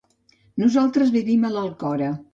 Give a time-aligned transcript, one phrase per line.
[0.63, 2.13] Nosaltres vivim a l'Alcora.